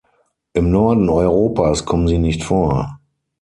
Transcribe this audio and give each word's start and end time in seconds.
Im 0.53 0.71
Norden 0.71 1.09
Europas 1.09 1.85
kommen 1.85 2.07
sie 2.07 2.17
nicht 2.17 2.43
vor. 2.43 2.97